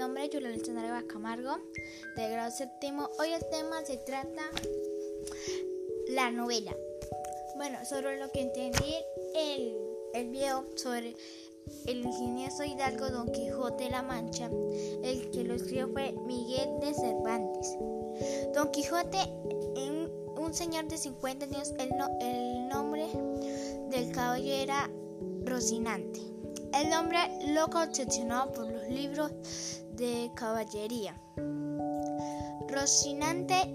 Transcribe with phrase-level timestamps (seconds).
[0.00, 1.58] nombre es Julia Alexandra Camargo,
[2.16, 3.10] de grado séptimo.
[3.18, 4.50] Hoy el tema se trata
[6.08, 6.74] la novela.
[7.56, 8.94] Bueno, sobre lo que entendí
[9.34, 9.76] el,
[10.14, 11.14] el video sobre
[11.86, 14.50] el ingenioso hidalgo Don Quijote de la Mancha,
[15.02, 17.76] el que lo escribió fue Miguel de Cervantes.
[18.54, 19.18] Don Quijote,
[20.38, 21.90] un señor de 50 años, el,
[22.22, 23.06] el nombre
[23.90, 24.90] del caballo era
[25.44, 26.29] Rocinante.
[26.72, 27.18] El hombre
[27.52, 29.32] loco obsesionado por los libros
[29.92, 31.14] de caballería.
[32.68, 33.74] Rocinante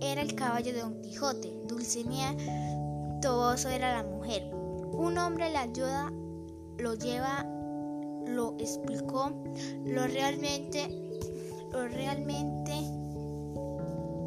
[0.00, 2.34] era el caballo de Don Quijote, Dulcinea
[3.20, 4.48] Toboso era la mujer.
[4.92, 6.12] Un hombre le ayuda,
[6.78, 7.44] lo lleva,
[8.26, 9.32] lo explicó,
[9.84, 10.88] lo realmente,
[11.72, 12.72] lo realmente,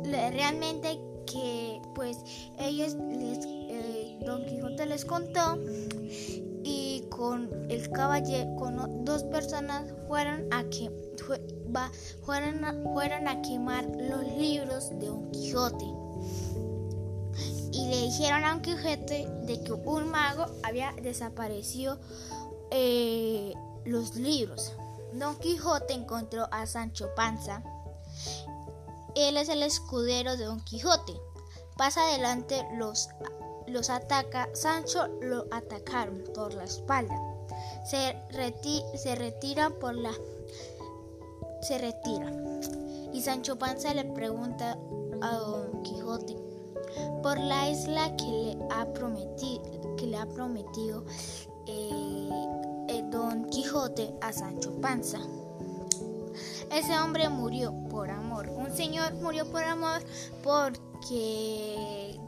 [0.03, 2.17] realmente que pues
[2.57, 5.57] ellos les, eh, Don Quijote les contó
[7.19, 10.63] con el caballero, con dos personas fueron a
[12.23, 15.85] fueron a quemar los libros de Don Quijote
[17.73, 21.99] y le dijeron a Don Quijote de que un mago había desaparecido
[22.71, 24.71] eh, los libros.
[25.11, 27.61] Don Quijote encontró a Sancho Panza.
[29.15, 31.19] Él es el escudero de Don Quijote.
[31.75, 33.09] Pasa adelante los
[33.69, 37.15] los ataca, Sancho lo atacaron por la espalda.
[37.85, 38.15] Se,
[38.95, 40.11] se retira por la
[41.61, 42.31] se retira.
[43.13, 44.77] Y Sancho Panza le pregunta
[45.21, 46.37] a Don Quijote
[47.21, 51.03] por la isla que le ha prometido, que le ha prometido
[51.65, 52.29] eh,
[52.87, 55.19] eh, Don Quijote a Sancho Panza.
[56.71, 58.47] Ese hombre murió por amor.
[58.49, 60.01] Un señor murió por amor
[60.43, 62.19] porque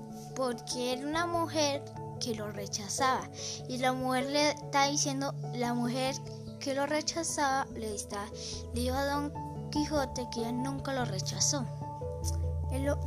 [0.42, 1.84] porque era una mujer
[2.20, 3.30] que lo rechazaba.
[3.70, 6.16] Y la mujer le está diciendo la mujer
[6.60, 8.26] que lo rechazaba le está
[8.74, 9.32] dijo a Don
[9.70, 11.64] Quijote que ella nunca lo rechazó.
[12.72, 12.98] Es lo,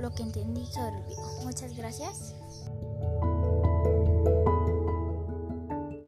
[0.00, 2.34] lo que entendí sobre el muchas gracias